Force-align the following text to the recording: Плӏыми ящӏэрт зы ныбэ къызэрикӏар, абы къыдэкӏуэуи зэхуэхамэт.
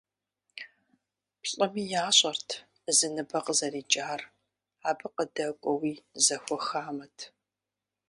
Плӏыми 1.41 1.83
ящӏэрт 2.05 2.49
зы 2.97 3.07
ныбэ 3.13 3.39
къызэрикӏар, 3.45 4.21
абы 4.89 5.07
къыдэкӏуэуи 5.15 5.93
зэхуэхамэт. 6.25 7.17